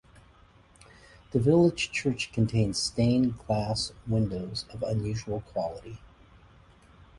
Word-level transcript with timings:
The 1.29 1.39
village 1.39 1.91
church 1.91 2.31
contains 2.33 2.79
stained 2.79 3.37
glass 3.45 3.93
windows 4.07 4.65
of 4.73 4.81
unusual 4.81 5.41
quality. 5.41 5.99